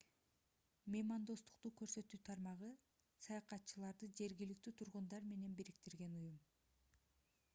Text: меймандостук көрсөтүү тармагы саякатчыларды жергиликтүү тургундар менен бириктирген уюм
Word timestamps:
меймандостук 0.93 1.75
көрсөтүү 1.81 2.19
тармагы 2.29 2.71
саякатчыларды 3.25 4.09
жергиликтүү 4.21 4.75
тургундар 4.81 5.27
менен 5.35 5.55
бириктирген 5.61 6.17
уюм 6.23 6.41